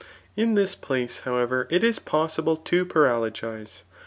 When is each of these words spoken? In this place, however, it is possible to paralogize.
In 0.35 0.55
this 0.55 0.73
place, 0.73 1.19
however, 1.25 1.67
it 1.69 1.83
is 1.83 1.99
possible 1.99 2.57
to 2.57 2.87
paralogize. 2.87 3.83